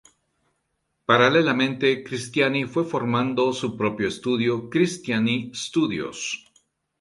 [1.05, 6.43] Paralelamente, Cristiani fue formando su propio estudio, "Cristiani Studios".